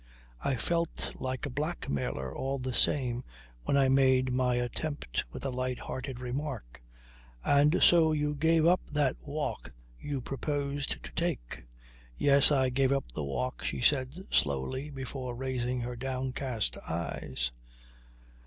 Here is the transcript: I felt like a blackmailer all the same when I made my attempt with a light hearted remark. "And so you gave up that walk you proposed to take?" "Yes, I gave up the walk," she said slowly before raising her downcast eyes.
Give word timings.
I 0.43 0.55
felt 0.55 1.11
like 1.21 1.45
a 1.45 1.51
blackmailer 1.51 2.35
all 2.35 2.57
the 2.57 2.73
same 2.73 3.23
when 3.65 3.77
I 3.77 3.87
made 3.87 4.33
my 4.33 4.55
attempt 4.55 5.25
with 5.31 5.45
a 5.45 5.51
light 5.51 5.77
hearted 5.77 6.19
remark. 6.19 6.81
"And 7.45 7.83
so 7.83 8.11
you 8.11 8.33
gave 8.33 8.65
up 8.65 8.79
that 8.91 9.15
walk 9.21 9.73
you 9.99 10.19
proposed 10.19 11.03
to 11.03 11.11
take?" 11.11 11.65
"Yes, 12.17 12.51
I 12.51 12.69
gave 12.71 12.91
up 12.91 13.11
the 13.11 13.23
walk," 13.23 13.63
she 13.63 13.79
said 13.79 14.25
slowly 14.33 14.89
before 14.89 15.35
raising 15.35 15.81
her 15.81 15.95
downcast 15.95 16.77
eyes. 16.79 17.51